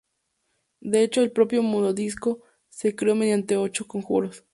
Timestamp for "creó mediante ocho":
2.95-3.85